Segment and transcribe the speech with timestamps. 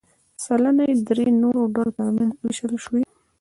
[0.43, 3.01] سلنه یې د درې نورو ډلو ترمنځ ووېشل شوې.